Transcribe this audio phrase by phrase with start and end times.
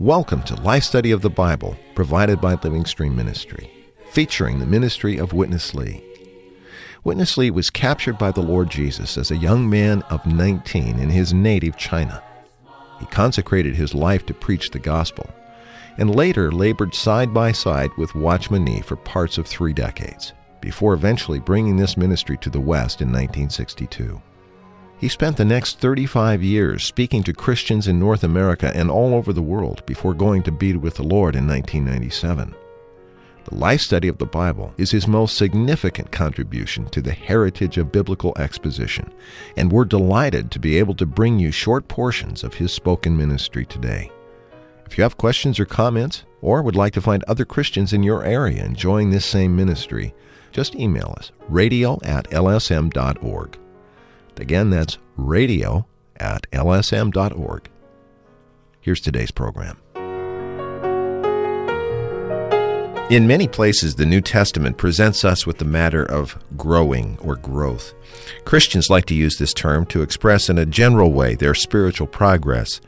[0.00, 3.70] Welcome to Life Study of the Bible, provided by Living Stream Ministry,
[4.10, 6.02] featuring the ministry of Witness Lee.
[7.04, 11.10] Witness Lee was captured by the Lord Jesus as a young man of 19 in
[11.10, 12.22] his native China.
[12.98, 15.30] He consecrated his life to preach the gospel,
[15.98, 20.94] and later labored side by side with Watchman Nee for parts of three decades, before
[20.94, 24.22] eventually bringing this ministry to the West in 1962.
[24.98, 29.32] He spent the next 35 years speaking to Christians in North America and all over
[29.32, 32.54] the world before going to be with the Lord in 1997.
[33.44, 37.92] The life study of the Bible is his most significant contribution to the heritage of
[37.92, 39.10] biblical exposition,
[39.56, 43.64] and we're delighted to be able to bring you short portions of his spoken ministry
[43.64, 44.10] today.
[44.88, 48.24] If you have questions or comments, or would like to find other Christians in your
[48.24, 50.14] area enjoying this same ministry,
[50.50, 53.58] just email us radio at lsm.org.
[54.38, 57.68] Again, that's radio at lsm.org.
[58.80, 59.76] Here's today's program.
[63.10, 67.94] In many places, the New Testament presents us with the matter of growing or growth.
[68.44, 72.82] Christians like to use this term to express in a general way their spiritual progress.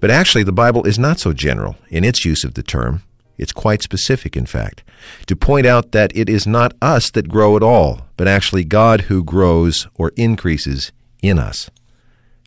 [0.00, 3.04] But actually, the Bible is not so general in its use of the term.
[3.38, 4.84] It's quite specific, in fact,
[5.28, 9.02] to point out that it is not us that grow at all, but actually God
[9.02, 11.70] who grows or increases in us.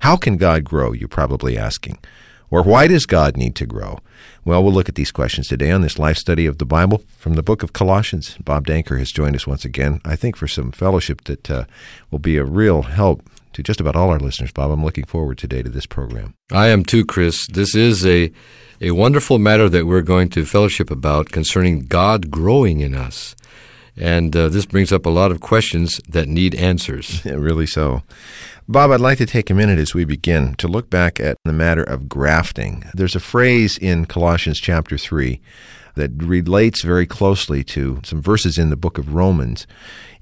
[0.01, 1.97] How can God grow, you're probably asking?
[2.49, 3.99] Or why does God need to grow?
[4.45, 7.33] Well, we'll look at these questions today on this life study of the Bible from
[7.33, 8.37] the book of Colossians.
[8.37, 11.65] Bob Danker has joined us once again, I think for some fellowship that uh,
[12.09, 14.71] will be a real help to just about all our listeners, Bob.
[14.71, 16.35] I'm looking forward today to this program.
[16.51, 17.47] I am too, Chris.
[17.47, 18.31] This is a,
[18.79, 23.35] a wonderful matter that we're going to fellowship about concerning God growing in us.
[23.97, 27.21] And uh, this brings up a lot of questions that need answers.
[27.25, 28.03] Yeah, really so.
[28.69, 31.51] Bob, I'd like to take a minute as we begin to look back at the
[31.51, 32.83] matter of grafting.
[32.93, 35.41] There's a phrase in Colossians chapter 3
[35.95, 39.67] that relates very closely to some verses in the book of Romans.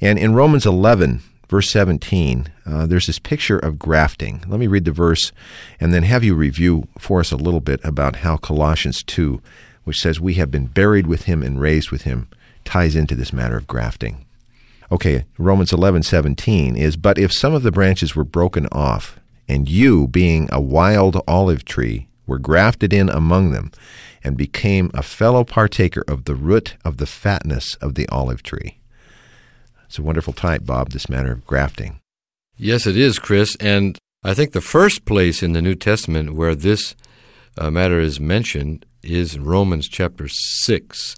[0.02, 4.44] And in Romans 11, verse 17, uh, there's this picture of grafting.
[4.48, 5.32] Let me read the verse
[5.80, 9.42] and then have you review for us a little bit about how Colossians 2,
[9.84, 12.30] which says, We have been buried with him and raised with him,
[12.66, 14.26] ties into this matter of grafting.
[14.92, 20.08] Okay, Romans 11:17 is but if some of the branches were broken off and you
[20.08, 23.72] being a wild olive tree were grafted in among them
[24.24, 28.80] and became a fellow partaker of the root of the fatness of the olive tree.
[29.86, 32.00] It's a wonderful type, Bob, this matter of grafting.
[32.58, 36.56] Yes, it is, Chris, and I think the first place in the New Testament where
[36.56, 36.96] this
[37.58, 41.16] uh, matter is mentioned is Romans chapter 6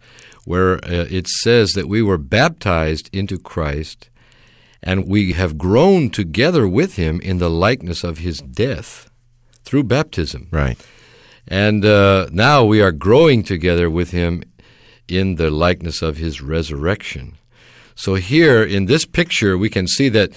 [0.48, 4.10] where uh, it says that we were baptized into Christ
[4.82, 9.10] and we have grown together with him in the likeness of his death
[9.66, 10.48] through baptism.
[10.50, 10.80] Right.
[11.48, 14.44] And uh, now we are growing together with him
[15.10, 17.38] in the likeness of his resurrection.
[17.96, 20.32] So here in this picture, we can see that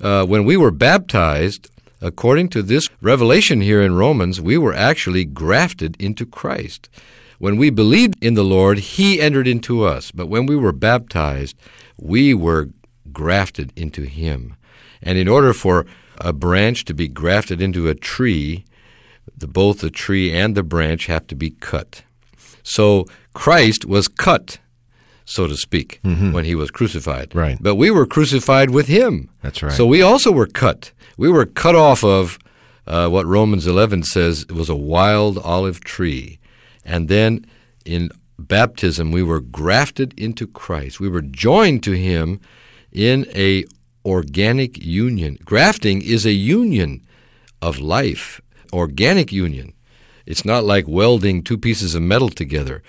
[0.00, 1.68] uh, when we were baptized,
[2.00, 6.88] according to this revelation here in Romans, we were actually grafted into Christ.
[7.38, 10.10] When we believed in the Lord, He entered into us.
[10.10, 11.56] But when we were baptized,
[11.96, 12.70] we were
[13.12, 14.56] grafted into Him.
[15.02, 15.86] And in order for
[16.20, 18.64] a branch to be grafted into a tree,
[19.36, 22.02] the, both the tree and the branch have to be cut.
[22.62, 24.58] So Christ was cut,
[25.24, 26.32] so to speak, mm-hmm.
[26.32, 27.34] when he was crucified.
[27.34, 27.56] Right.
[27.60, 29.30] But we were crucified with him.
[29.42, 29.72] That's right.
[29.72, 30.92] So we also were cut.
[31.18, 32.38] We were cut off of
[32.86, 36.38] uh, what Romans 11 says was a wild olive tree.
[36.84, 37.44] And then
[37.84, 41.00] in baptism, we were grafted into Christ.
[41.00, 42.40] We were joined to Him
[42.92, 43.64] in a
[44.04, 45.38] organic union.
[45.44, 47.04] Grafting is a union
[47.60, 48.40] of life,
[48.72, 49.74] organic union.
[50.24, 52.82] It's not like welding two pieces of metal together.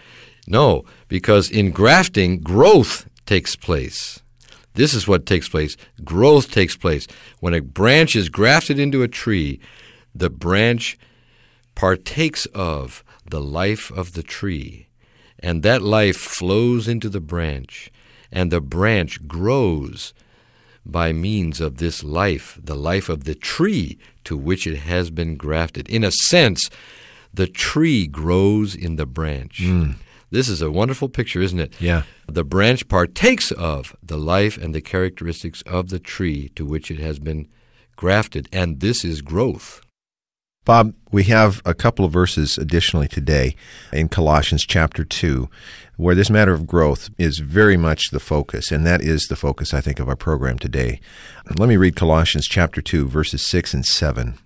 [0.48, 4.22] No, because in grafting, growth takes place.
[4.80, 5.76] This is what takes place.
[6.06, 7.06] Growth takes place.
[7.42, 9.60] When a branch is grafted into a tree,
[10.16, 10.98] the branch
[11.76, 14.88] partakes of the life of the tree,
[15.38, 17.92] and that life flows into the branch,
[18.32, 20.14] and the branch grows
[20.86, 25.36] by means of this life, the life of the tree to which it has been
[25.36, 25.90] grafted.
[25.90, 26.70] In a sense,
[27.34, 29.60] the tree grows in the branch.
[29.60, 29.96] Mm.
[30.32, 31.82] This is a wonderful picture, isn't it?
[31.82, 32.04] Yeah.
[32.28, 37.00] The branch partakes of the life and the characteristics of the tree to which it
[37.00, 37.48] has been
[37.96, 39.82] grafted, and this is growth.
[40.66, 43.56] Bob, we have a couple of verses additionally today
[43.92, 45.50] in Colossians chapter 2
[46.00, 49.74] where this matter of growth is very much the focus, and that is the focus,
[49.74, 51.02] I think, of our program today.
[51.58, 54.38] Let me read Colossians chapter 2, verses 6 and 7.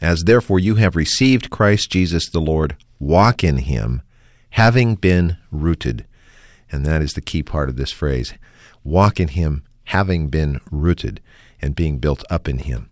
[0.00, 4.00] As therefore you have received Christ Jesus the Lord, walk in him,
[4.52, 6.06] having been rooted.
[6.70, 8.34] And that is the key part of this phrase
[8.84, 11.20] walk in him, having been rooted,
[11.60, 12.90] and being built up in him.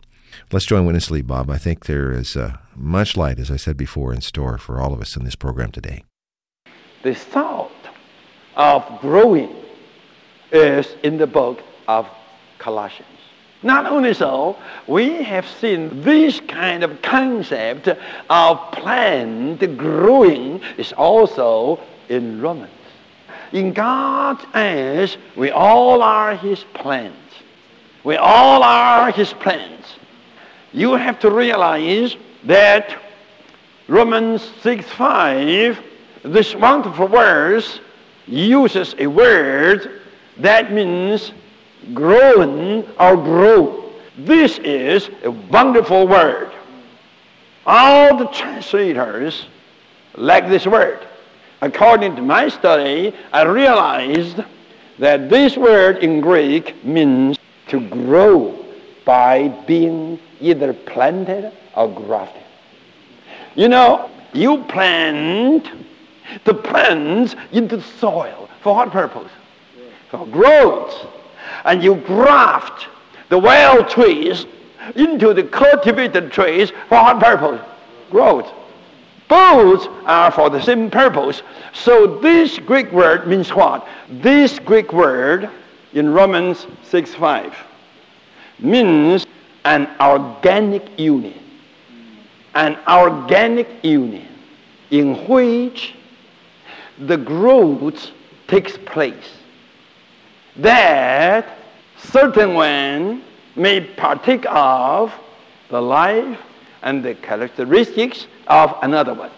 [0.53, 1.51] Let's join Witness Lee, Bob.
[1.51, 4.93] I think there is uh, much light, as I said before, in store for all
[4.93, 6.05] of us in this program today.
[7.03, 7.73] The thought
[8.57, 9.55] of growing
[10.53, 12.07] is in the book of
[12.59, 13.10] Colossians.
[13.63, 17.89] Not only so, we have seen this kind of concept
[18.31, 21.79] of plant growing is also
[22.09, 22.73] in Romans.
[23.53, 27.17] In God's eyes, we all are His plans.
[28.03, 29.97] We all are His plants.
[30.73, 32.97] You have to realize that
[33.89, 35.85] Romans 6 5,
[36.23, 37.81] this wonderful verse,
[38.27, 40.01] uses a word
[40.39, 41.33] that means
[41.95, 43.93] growing or grow.
[44.19, 46.53] This is a wonderful word.
[47.67, 49.47] All the translators
[50.15, 51.07] like this word.
[51.61, 54.41] According to my study, I realized
[54.99, 57.39] that this word in Greek means
[57.69, 58.65] to grow
[59.05, 62.43] by being either planted or grafted.
[63.55, 65.69] You know, you plant
[66.45, 68.49] the plants into soil.
[68.63, 69.31] For what purpose?
[70.11, 71.07] For growth.
[71.65, 72.89] And you graft
[73.29, 74.47] the wild trees
[74.97, 76.71] into the cultivated trees.
[76.89, 77.67] For what purpose?
[78.11, 78.53] Growth.
[79.29, 81.43] Both are for the same purpose.
[81.73, 83.87] So this Greek word means what?
[84.09, 85.49] This Greek word
[85.93, 87.55] in Romans 6 5
[88.59, 89.27] means
[89.65, 91.39] an organic union.
[92.55, 94.27] An organic union
[94.91, 95.95] in which
[96.99, 98.11] the growth
[98.49, 99.40] takes place.
[100.57, 101.59] That
[101.99, 103.23] certain one
[103.57, 105.13] may partake of
[105.69, 106.39] the life
[106.83, 109.31] and the characteristics of another one.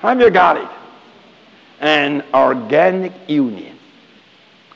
[0.00, 0.68] Have you got it?
[1.80, 3.78] An organic union.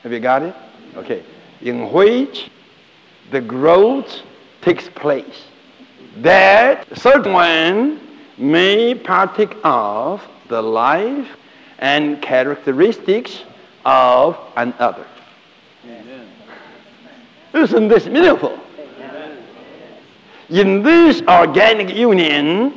[0.03, 0.55] Have you got it?
[0.95, 1.23] Okay.
[1.61, 2.49] In which
[3.31, 4.21] the growth
[4.61, 5.45] takes place.
[6.17, 7.99] That certain one
[8.37, 11.27] may partake of the life
[11.79, 13.43] and characteristics
[13.85, 15.05] of another.
[15.85, 16.27] Amen.
[17.53, 18.59] Isn't this beautiful?
[18.99, 19.43] Amen.
[20.49, 22.73] In this organic union,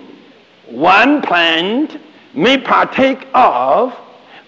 [0.68, 1.98] one plant
[2.34, 3.94] may partake of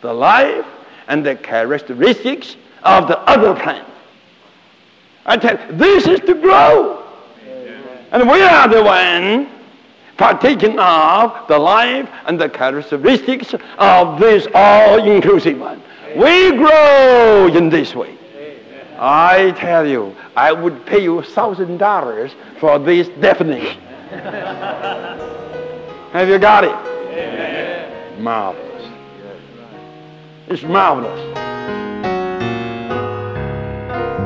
[0.01, 0.67] the life
[1.09, 3.87] and the characteristics of the other plant.
[5.27, 7.05] I tell you, this is to grow.
[7.43, 8.07] Amen.
[8.13, 9.49] And we are the one
[10.17, 15.83] partaking of the life and the characteristics of this all-inclusive one.
[16.17, 18.16] We grow in this way.
[18.99, 23.81] I tell you, I would pay you thousand dollars for this definition.
[26.13, 26.71] Have you got it?
[26.71, 28.23] Amen.
[28.23, 28.91] Marvelous.
[30.49, 31.35] It's marvelous.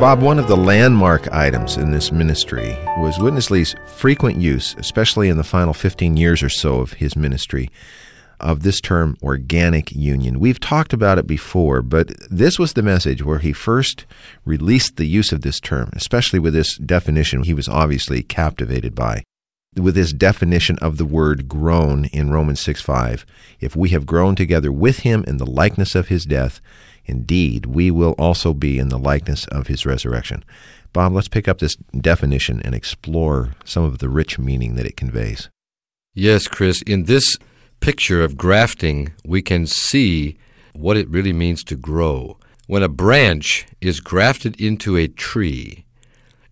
[0.01, 5.29] Bob, one of the landmark items in this ministry was Witness Lee's frequent use, especially
[5.29, 7.71] in the final 15 years or so of his ministry,
[8.41, 10.41] of this term organic union.
[10.41, 14.07] We've talked about it before, but this was the message where he first
[14.45, 19.23] released the use of this term, especially with this definition he was obviously captivated by.
[19.77, 23.25] With this definition of the word grown in Romans 6 5,
[23.61, 26.61] if we have grown together with him in the likeness of his death,
[27.11, 30.45] Indeed, we will also be in the likeness of his resurrection.
[30.93, 34.97] Bob, let's pick up this definition and explore some of the rich meaning that it
[34.97, 35.51] conveys.
[36.15, 36.83] Yes, Chris.
[36.83, 37.37] In this
[37.81, 40.39] picture of grafting, we can see
[40.73, 42.39] what it really means to grow.
[42.67, 45.85] When a branch is grafted into a tree,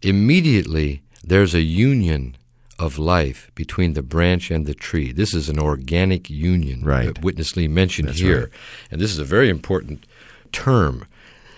[0.02, 2.36] immediately there's a union
[2.78, 5.12] of life between the branch and the tree.
[5.12, 7.06] This is an organic union right.
[7.06, 8.40] that Witness Lee mentioned That's here.
[8.40, 8.48] Right.
[8.90, 10.06] And this is a very important
[10.52, 11.06] term.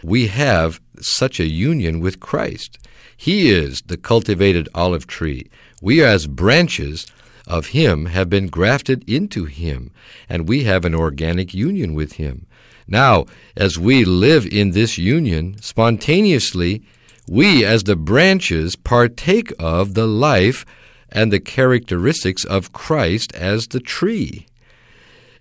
[0.02, 2.78] We have such a union with Christ.
[3.16, 5.50] He is the cultivated olive tree.
[5.82, 7.06] We, are as branches
[7.46, 9.90] of Him, have been grafted into Him,
[10.28, 12.46] and we have an organic union with Him.
[12.86, 16.82] Now, as we live in this union spontaneously,
[17.28, 20.66] we, as the branches, partake of the life
[21.08, 24.46] and the characteristics of Christ as the tree.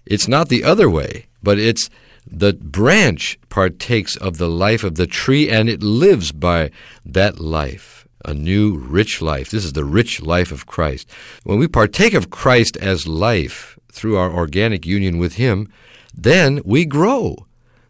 [0.06, 1.89] It's not the other way, but it's
[2.32, 6.72] the branch partakes of the life of the tree and it lives by
[7.06, 7.99] that life.
[8.25, 9.49] A new rich life.
[9.49, 11.09] This is the rich life of Christ.
[11.43, 15.71] When we partake of Christ as life through our organic union with Him,
[16.13, 17.45] then we grow.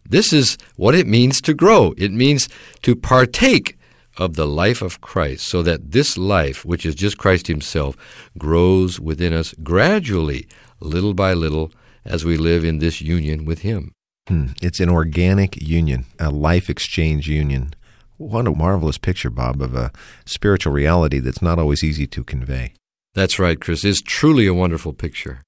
[0.08, 1.94] This is what it means to grow.
[1.96, 2.48] It means
[2.82, 3.78] to partake
[4.16, 7.96] of the life of Christ so that this life, which is just Christ Himself,
[8.36, 10.46] grows within us gradually,
[10.80, 11.72] little by little,
[12.04, 13.92] as we live in this union with Him.
[14.28, 14.48] Hmm.
[14.60, 17.72] It's an organic union, a life exchange union.
[18.20, 19.90] What a marvelous picture, Bob, of a
[20.26, 22.74] spiritual reality that's not always easy to convey.
[23.14, 23.82] That's right, Chris.
[23.82, 25.40] It's truly a wonderful picture.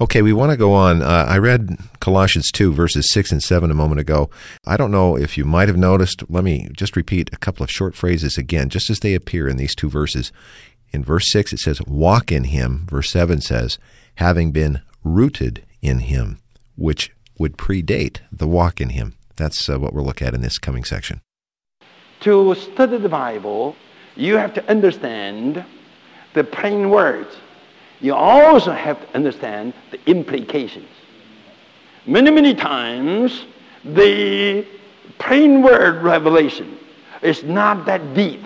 [0.00, 1.00] Okay, we want to go on.
[1.00, 4.30] Uh, I read Colossians 2, verses 6 and 7 a moment ago.
[4.66, 6.24] I don't know if you might have noticed.
[6.28, 9.56] Let me just repeat a couple of short phrases again, just as they appear in
[9.56, 10.32] these two verses.
[10.90, 12.88] In verse 6, it says, Walk in him.
[12.90, 13.78] Verse 7 says,
[14.16, 16.40] Having been rooted in him,
[16.74, 19.14] which would predate the walk in him.
[19.36, 21.20] That's uh, what we'll look at in this coming section.
[22.20, 23.76] To study the Bible,
[24.16, 25.64] you have to understand
[26.34, 27.36] the plain words
[28.00, 30.88] you also have to understand the implications.
[32.06, 33.44] Many, many times,
[33.84, 34.66] the
[35.18, 36.78] plain word revelation
[37.22, 38.42] is not that deep,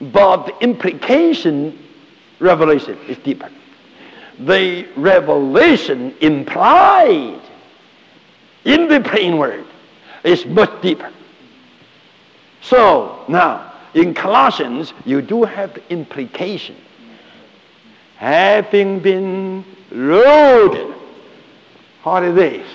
[0.00, 1.78] but the implication
[2.38, 3.50] revelation is deeper.
[4.38, 7.40] The revelation implied
[8.64, 9.66] in the plain word
[10.22, 11.12] is much deeper.
[12.62, 16.76] So now, in Colossians, you do have the implication
[18.20, 20.94] having been rooted.
[22.02, 22.66] What is this?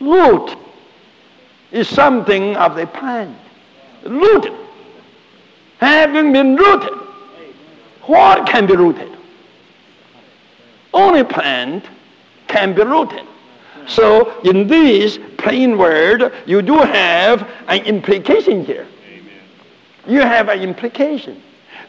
[0.00, 0.56] Root
[1.70, 3.38] is something of the plant.
[4.04, 4.54] Rooted.
[5.78, 6.98] Having been rooted.
[8.02, 9.16] What can be rooted?
[10.92, 11.84] Only plant
[12.48, 13.26] can be rooted.
[13.86, 18.86] So in this plain word, you do have an implication here.
[20.06, 21.42] You have an implication.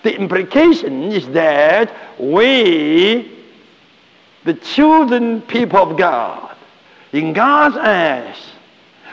[0.03, 3.31] The implication is that we,
[4.43, 6.55] the children people of God,
[7.11, 8.37] in God's eyes,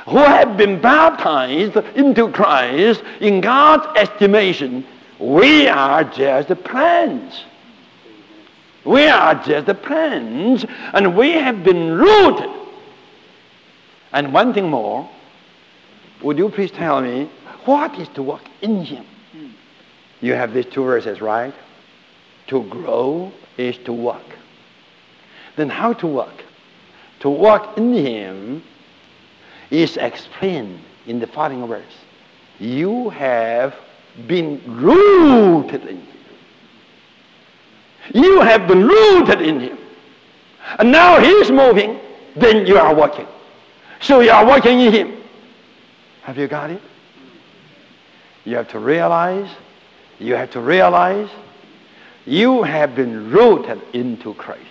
[0.07, 4.85] who have been baptized into Christ, in God's estimation,
[5.19, 7.45] we are just the plants.
[8.85, 12.51] We are just the plants, and we have been rooted.
[14.13, 15.09] And one thing more,
[16.23, 17.31] would you please tell me
[17.65, 19.05] what is to walk in Him?
[20.21, 21.55] You have these two verses, right?
[22.49, 24.25] To grow is to walk.
[25.57, 26.43] Then how to walk?
[27.21, 28.63] To walk in Him
[29.71, 31.95] is explained in the following verse.
[32.59, 33.75] You have
[34.27, 36.07] been rooted in Him.
[38.15, 39.79] You have been rooted in Him.
[40.79, 42.01] And now He's moving,
[42.37, 43.27] then you are walking.
[44.01, 45.23] So you are walking in Him.
[46.23, 46.83] Have you got it?
[48.45, 49.51] You have to realize
[50.21, 51.31] you have to realize
[52.27, 54.67] you have been rooted into Christ.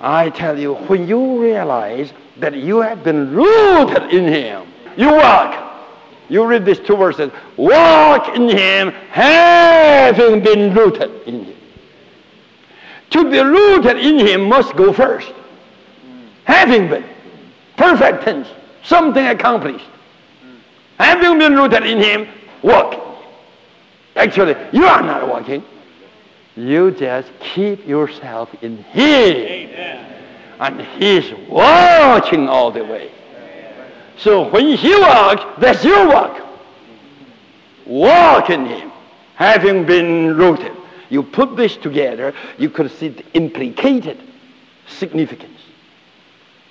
[0.00, 5.60] I tell you, when you realize that you have been rooted in Him, you walk.
[6.28, 7.30] You read these two verses.
[7.56, 11.56] Walk in Him, having been rooted in Him.
[13.10, 15.32] To be rooted in Him must go first.
[16.44, 17.13] Having been.
[17.76, 18.48] Perfect tense.
[18.82, 19.86] Something accomplished.
[20.98, 22.28] Having been rooted in Him,
[22.62, 23.00] walk.
[24.16, 25.64] Actually, you are not walking.
[26.56, 29.70] You just keep yourself in Him.
[30.60, 33.10] And He's watching all the way.
[34.16, 36.40] So when He walks, that's your walk.
[37.86, 38.92] Walk in Him,
[39.34, 40.72] having been rooted.
[41.10, 44.20] You put this together, you could see the implicated
[44.86, 45.53] significance.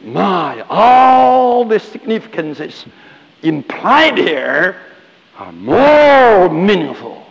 [0.04, 2.86] My, all the significances
[3.42, 4.76] implied here
[5.38, 7.26] are more meaningful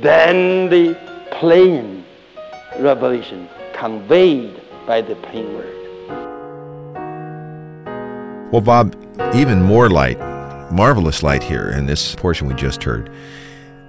[0.00, 0.98] than the
[1.30, 2.04] plain
[2.78, 5.82] revelation conveyed by the plain word.
[8.52, 8.96] Well, Bob,
[9.34, 10.18] even more light,
[10.72, 13.10] marvelous light here in this portion we just heard.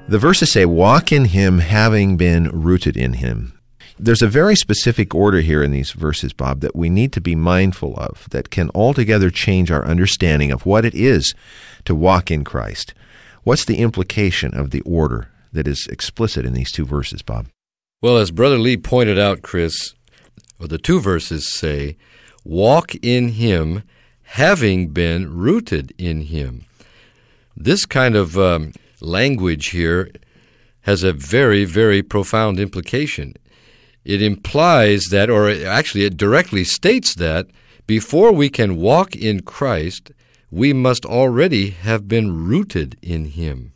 [0.10, 3.58] The verses say, Walk in him, having been rooted in him.
[4.04, 7.36] There's a very specific order here in these verses, Bob, that we need to be
[7.36, 11.34] mindful of that can altogether change our understanding of what it is
[11.86, 12.94] to walk in Christ.
[13.44, 17.48] What's the implication of the order that is explicit in these two verses, Bob?
[18.02, 19.94] Well, as Brother Lee pointed out, Chris,
[20.60, 21.96] the two verses say,
[22.44, 23.84] Walk in him,
[24.24, 26.66] having been rooted in him.
[27.56, 30.12] This kind of um, language here
[30.82, 33.36] has a very, very profound implication.
[34.06, 37.48] It implies that, or actually, it directly states that
[37.88, 40.12] before we can walk in Christ,
[40.52, 43.74] we must already have been rooted in Him.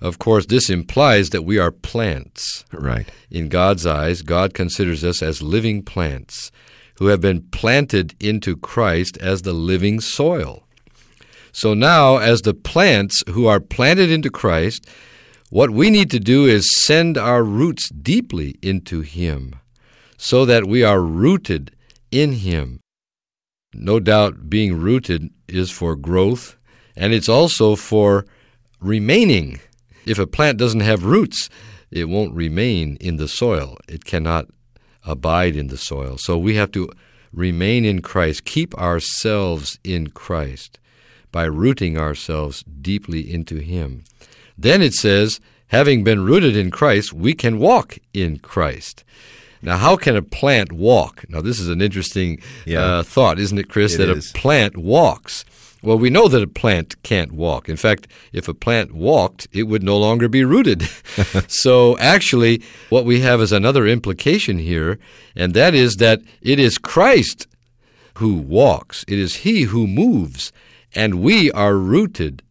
[0.00, 2.64] Of course, this implies that we are plants.
[2.72, 3.08] Right.
[3.30, 6.50] In God's eyes, God considers us as living plants
[6.96, 10.64] who have been planted into Christ as the living soil.
[11.52, 14.86] So now, as the plants who are planted into Christ,
[15.50, 19.54] what we need to do is send our roots deeply into Him
[20.16, 21.74] so that we are rooted
[22.10, 22.80] in Him.
[23.72, 26.56] No doubt being rooted is for growth,
[26.96, 28.24] and it's also for
[28.80, 29.60] remaining.
[30.06, 31.50] If a plant doesn't have roots,
[31.90, 33.76] it won't remain in the soil.
[33.88, 34.46] It cannot
[35.04, 36.16] abide in the soil.
[36.18, 36.90] So we have to
[37.32, 40.78] remain in Christ, keep ourselves in Christ
[41.32, 44.04] by rooting ourselves deeply into Him.
[44.56, 49.04] Then it says, having been rooted in Christ, we can walk in Christ.
[49.62, 51.24] Now, how can a plant walk?
[51.28, 52.80] Now, this is an interesting Yeah.
[52.98, 53.94] uh, thought, isn't it, Chris?
[53.94, 54.30] It that is.
[54.30, 55.44] a plant walks.
[55.82, 57.68] Well, we know that a plant can't walk.
[57.68, 60.88] In fact, if a plant walked, it would no longer be rooted.
[61.48, 64.98] so, actually, what we have is another implication here,
[65.36, 67.46] and that is that it is Christ
[68.14, 70.52] who walks, it is He who moves,
[70.94, 72.42] and we are rooted.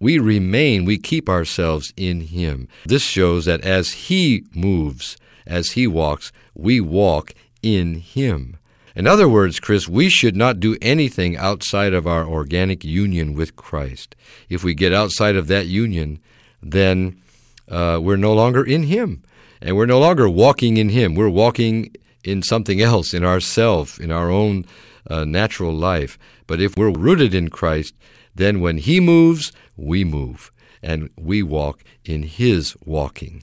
[0.00, 2.68] We remain, we keep ourselves in Him.
[2.86, 8.56] This shows that as He moves, as He walks, we walk in Him.
[8.96, 13.56] In other words, Chris, we should not do anything outside of our organic union with
[13.56, 14.16] Christ.
[14.48, 16.18] If we get outside of that union,
[16.62, 17.20] then
[17.68, 19.22] uh, we're no longer in Him.
[19.62, 21.14] And we're no longer walking in Him.
[21.14, 24.64] We're walking in something else, in ourself, in our own
[25.08, 26.18] uh, natural life.
[26.46, 27.94] But if we're rooted in Christ,
[28.34, 30.52] then when He moves, we move.
[30.82, 33.42] And we walk in His walking.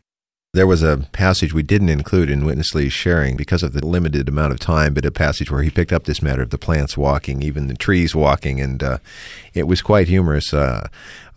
[0.54, 4.28] There was a passage we didn't include in Witness Lee's sharing because of the limited
[4.28, 6.98] amount of time, but a passage where he picked up this matter of the plants
[6.98, 8.98] walking, even the trees walking, and uh,
[9.54, 10.54] it was quite humorous.
[10.56, 10.88] Uh,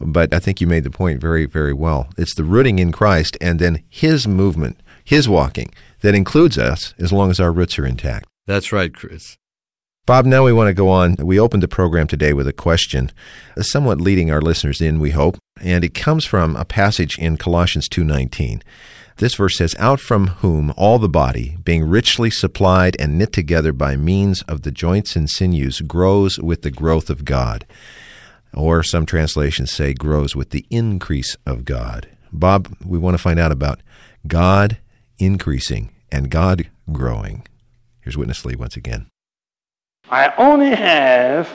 [0.00, 2.08] but I think you made the point very, very well.
[2.16, 7.12] It's the rooting in Christ and then His movement, His walking, that includes us as
[7.12, 8.26] long as our roots are intact.
[8.46, 9.36] That's right, Chris.
[10.10, 11.14] Bob, now we want to go on.
[11.20, 13.12] We opened the program today with a question,
[13.60, 17.88] somewhat leading our listeners in, we hope, and it comes from a passage in Colossians
[17.88, 18.60] 2:19.
[19.18, 23.72] This verse says, "Out from whom all the body, being richly supplied and knit together
[23.72, 27.64] by means of the joints and sinews, grows with the growth of God."
[28.52, 32.08] Or some translations say grows with the increase of God.
[32.32, 33.78] Bob, we want to find out about
[34.26, 34.78] God
[35.20, 37.44] increasing and God growing.
[38.00, 39.09] Here's Witness Lee once again.
[40.10, 41.48] I only have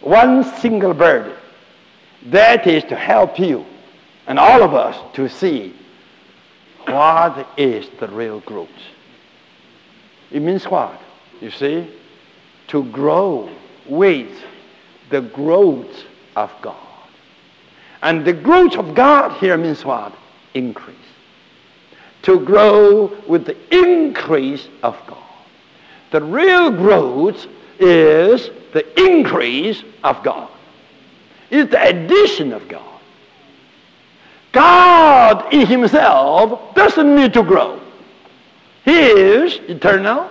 [0.00, 1.34] one single burden.
[2.26, 3.64] That is to help you
[4.26, 5.74] and all of us to see
[6.86, 8.68] what is the real growth.
[10.30, 11.00] It means what?
[11.40, 11.88] You see?
[12.68, 13.48] To grow
[13.86, 14.42] with
[15.10, 16.76] the growth of God.
[18.02, 20.12] And the growth of God here means what?
[20.54, 20.96] Increase.
[22.22, 25.23] To grow with the increase of God.
[26.10, 27.46] The real growth
[27.78, 30.50] is the increase of God.
[31.50, 33.00] It's the addition of God.
[34.52, 37.80] God in himself doesn't need to grow.
[38.84, 40.30] He is eternal.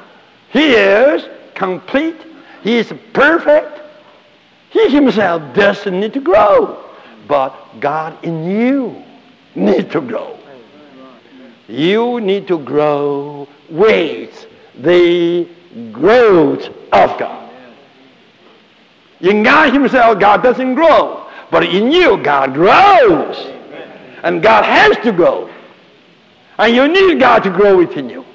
[0.51, 2.15] He is complete.
[2.63, 3.81] He is perfect.
[4.69, 6.83] He himself doesn't need to grow.
[7.27, 9.03] But God in you
[9.55, 10.37] need to grow.
[11.67, 14.47] You need to grow with
[14.79, 15.47] the
[15.91, 17.51] growth of God.
[19.21, 21.29] In God himself, God doesn't grow.
[21.49, 23.37] But in you, God grows.
[24.23, 25.49] And God has to grow.
[26.57, 28.25] And you need God to grow within you.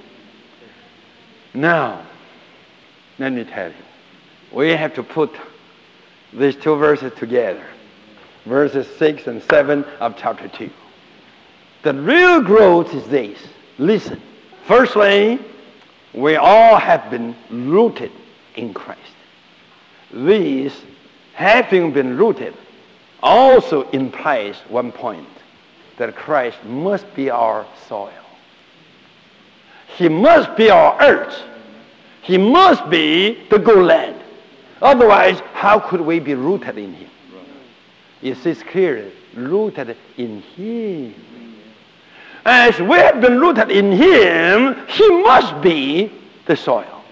[1.54, 2.06] Now,
[3.18, 3.74] let me tell you.
[4.52, 5.34] We have to put
[6.32, 7.64] these two verses together.
[8.44, 10.70] Verses 6 and 7 of chapter 2.
[11.82, 13.38] The real growth is this.
[13.78, 14.20] Listen.
[14.66, 15.38] Firstly,
[16.14, 18.12] we all have been rooted
[18.56, 19.00] in Christ.
[20.10, 20.74] This,
[21.34, 22.54] having been rooted,
[23.22, 25.28] also implies one point
[25.98, 28.12] that Christ must be our soil.
[29.96, 31.42] He must be our earth.
[32.22, 34.22] He must be the good land.
[34.80, 37.10] Otherwise, how could we be rooted in Him?
[38.22, 41.14] It says clearly, rooted in Him.
[42.44, 46.12] As we have been rooted in Him, He must be
[46.46, 47.04] the soil.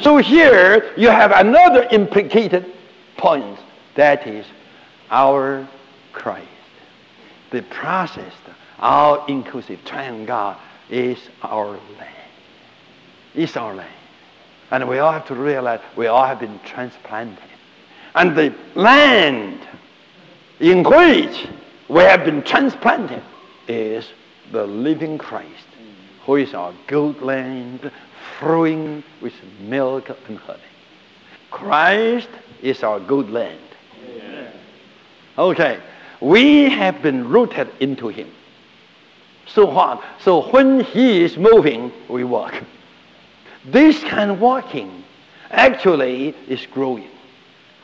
[0.00, 2.72] So here you have another implicated
[3.16, 3.58] point.
[3.94, 4.44] That is
[5.10, 5.68] our
[6.12, 6.48] Christ.
[7.50, 8.32] The process,
[8.78, 10.58] our inclusive triune God
[10.90, 12.30] is our land.
[13.34, 13.90] Is our land.
[14.70, 17.38] And we all have to realize we all have been transplanted.
[18.14, 19.60] And the land
[20.60, 21.46] in which
[21.88, 23.22] we have been transplanted
[23.68, 24.06] is
[24.52, 25.66] the living Christ,
[26.24, 27.90] who is our good land
[28.38, 30.60] flowing with milk and honey.
[31.50, 32.28] Christ
[32.62, 33.60] is our good land.
[35.36, 35.80] Okay,
[36.20, 38.30] we have been rooted into Him.
[39.46, 40.02] So what?
[40.20, 42.54] So when He is moving, we walk.
[43.64, 45.04] This kind of walking
[45.50, 47.08] actually is growing.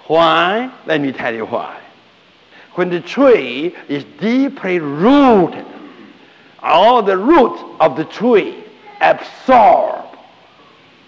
[0.07, 0.73] Why?
[0.87, 1.81] Let me tell you why.
[2.75, 5.67] When the tree is deeply rooted,
[6.63, 8.65] all the roots of the tree
[9.01, 10.05] absorb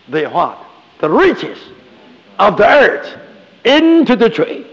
[0.08, 0.58] the what?
[1.00, 1.58] The riches
[2.38, 3.18] of the earth
[3.64, 4.66] into the tree.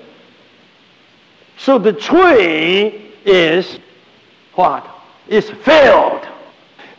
[1.58, 3.80] So the tree is
[4.54, 4.88] what?
[5.28, 6.28] Is filled.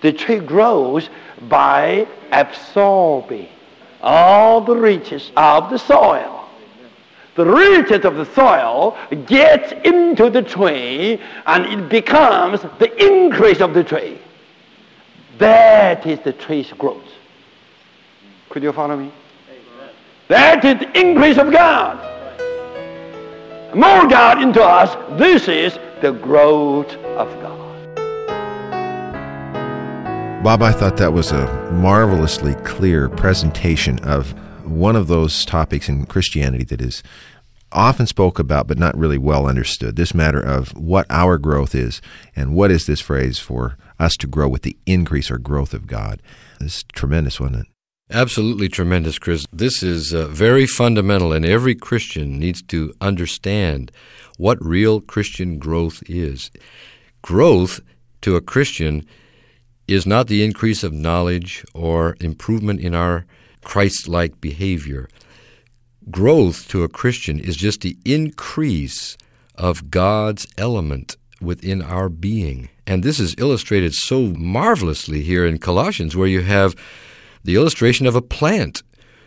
[0.02, 1.10] The tree grows
[1.48, 3.48] by absorbing
[4.02, 6.39] all the riches of the soil.
[7.36, 13.72] The riches of the soil gets into the tree and it becomes the increase of
[13.72, 14.18] the tree.
[15.38, 17.08] That is the tree's growth.
[18.50, 19.12] Could you follow me?
[20.28, 21.98] That is the increase of God.
[23.74, 24.96] More God into us.
[25.18, 27.60] This is the growth of God.
[30.42, 34.34] Bob, I thought that was a marvelously clear presentation of
[34.70, 37.02] one of those topics in Christianity that is
[37.72, 39.96] often spoke about but not really well understood.
[39.96, 42.00] This matter of what our growth is
[42.34, 45.86] and what is this phrase for us to grow with the increase or growth of
[45.86, 46.22] God.
[46.60, 47.66] It's tremendous, wasn't it?
[48.12, 49.46] Absolutely tremendous, Chris.
[49.52, 53.92] This is uh, very fundamental, and every Christian needs to understand
[54.36, 56.50] what real Christian growth is.
[57.22, 57.80] Growth
[58.22, 59.06] to a Christian
[59.86, 63.26] is not the increase of knowledge or improvement in our
[63.62, 65.08] Christ like behavior.
[66.10, 69.16] Growth to a Christian is just the increase
[69.54, 72.70] of God's element within our being.
[72.86, 76.74] And this is illustrated so marvelously here in Colossians, where you have
[77.44, 78.82] the illustration of a plant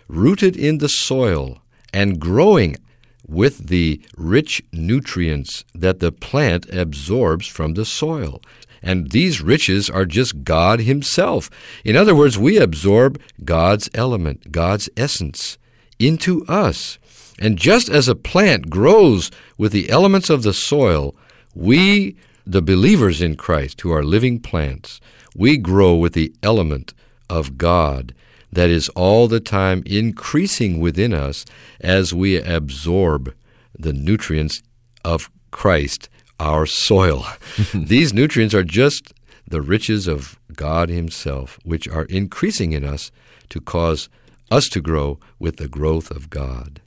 [0.07, 1.61] rooted in the soil
[1.93, 2.77] and growing
[3.25, 8.41] with the rich nutrients that the plant absorbs from the soil.
[8.83, 11.49] And these riches are just God Himself.
[11.85, 15.57] In other words, we absorb God's element, God's essence,
[15.97, 16.99] into us.
[17.39, 21.15] And just as a plant grows with the elements of the soil,
[21.55, 22.15] we,
[22.45, 24.99] the believers in Christ, who are living plants,
[25.35, 26.93] we grow with the element
[27.29, 28.13] of God
[28.51, 31.43] that is all the time increasing within us
[31.81, 33.33] as we absorb
[33.77, 34.61] the nutrients
[35.03, 36.07] of Christ,
[36.43, 37.25] our soil.
[37.73, 39.13] These nutrients are just
[39.47, 43.11] the riches of God Himself, which are increasing in us
[43.49, 44.09] to cause
[44.51, 46.81] us to grow with the growth of God.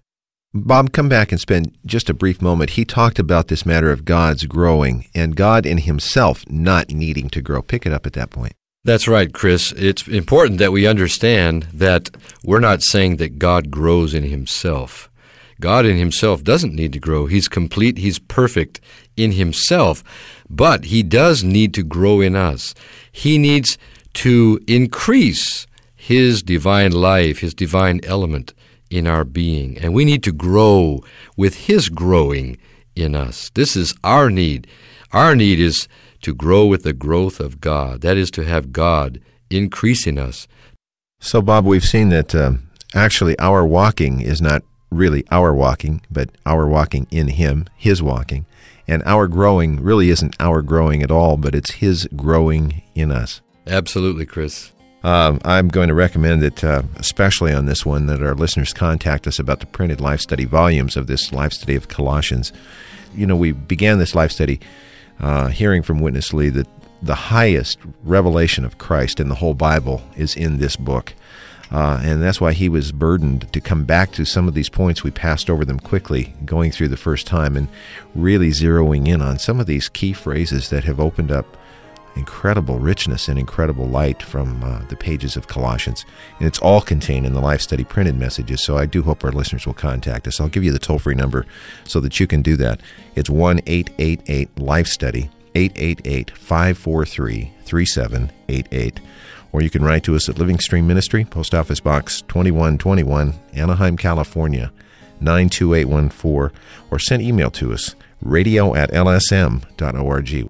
[0.54, 2.70] Bob, come back and spend just a brief moment.
[2.70, 7.42] He talked about this matter of God's growing and God in Himself not needing to
[7.42, 7.62] grow.
[7.62, 8.54] Pick it up at that point.
[8.86, 9.72] That's right, Chris.
[9.72, 12.08] It's important that we understand that
[12.44, 15.10] we're not saying that God grows in himself.
[15.60, 17.26] God in himself doesn't need to grow.
[17.26, 18.80] He's complete, he's perfect
[19.16, 20.02] in himself,
[20.48, 22.74] but he does need to grow in us.
[23.10, 23.78] He needs
[24.14, 28.54] to increase his divine life, his divine element
[28.90, 31.00] in our being, and we need to grow
[31.36, 32.56] with his growing
[32.94, 33.50] in us.
[33.54, 34.66] This is our need.
[35.12, 35.88] Our need is
[36.22, 38.00] to grow with the growth of God.
[38.00, 40.48] That is to have God increase in us.
[41.20, 42.52] So, Bob, we've seen that uh,
[42.94, 48.46] actually our walking is not really our walking, but our walking in Him, His walking.
[48.88, 53.40] And our growing really isn't our growing at all, but it's His growing in us.
[53.66, 54.72] Absolutely, Chris.
[55.02, 59.26] Um, I'm going to recommend that, uh, especially on this one, that our listeners contact
[59.26, 62.52] us about the printed life study volumes of this life study of Colossians.
[63.14, 64.60] You know, we began this life study
[65.20, 66.66] uh, hearing from Witness Lee that
[67.02, 71.14] the highest revelation of Christ in the whole Bible is in this book.
[71.70, 75.02] Uh, and that's why he was burdened to come back to some of these points.
[75.02, 77.68] We passed over them quickly going through the first time and
[78.14, 81.56] really zeroing in on some of these key phrases that have opened up
[82.16, 86.04] incredible richness and incredible light from uh, the pages of Colossians.
[86.38, 88.64] And it's all contained in the Life Study printed messages.
[88.64, 90.40] So I do hope our listeners will contact us.
[90.40, 91.46] I'll give you the toll free number
[91.84, 92.80] so that you can do that.
[93.14, 99.00] It's 1 888 Life Study, 888 543 3788.
[99.52, 103.96] Or you can write to us at Living Stream Ministry, Post Office Box 2121, Anaheim,
[103.96, 104.72] California
[105.20, 106.58] 92814,
[106.90, 110.48] or send email to us, radio at lsm.org.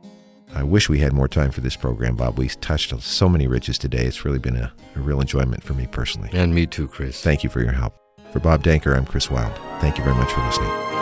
[0.55, 2.39] I wish we had more time for this program, Bob.
[2.39, 4.07] We touched on so many riches today.
[4.07, 6.31] It's really been a, a real enjoyment for me personally.
[6.33, 7.21] And me too, Chris.
[7.21, 7.95] Thank you for your help.
[8.33, 9.55] For Bob Danker, I'm Chris Wild.
[9.81, 10.96] Thank you very much for listening.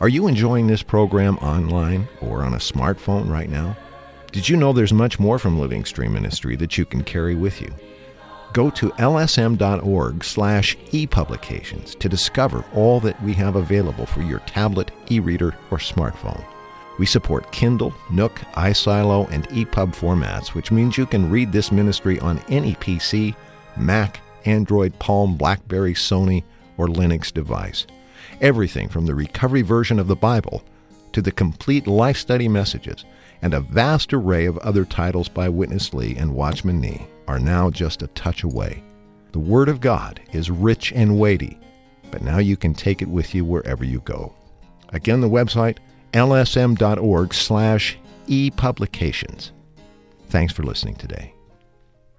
[0.00, 3.76] Are you enjoying this program online or on a smartphone right now?
[4.32, 7.60] Did you know there's much more from Living Stream Ministry that you can carry with
[7.60, 7.70] you?
[8.54, 14.90] Go to lsm.org slash epublications to discover all that we have available for your tablet,
[15.10, 16.42] e-reader, or smartphone.
[16.98, 22.18] We support Kindle, Nook, iSilo, and EPUB formats, which means you can read this ministry
[22.20, 23.34] on any PC,
[23.76, 26.42] Mac, Android, Palm, Blackberry, Sony,
[26.78, 27.86] or Linux device.
[28.40, 30.64] Everything from the recovery version of the Bible
[31.12, 33.04] to the complete life study messages
[33.42, 37.70] and a vast array of other titles by Witness Lee and Watchman Nee are now
[37.70, 38.82] just a touch away.
[39.32, 41.58] The Word of God is rich and weighty,
[42.10, 44.32] but now you can take it with you wherever you go.
[44.88, 45.78] Again, the website
[46.12, 49.52] lsm.org slash epublications.
[50.28, 51.34] Thanks for listening today.